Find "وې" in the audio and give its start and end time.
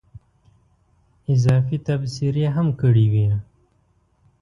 3.11-3.27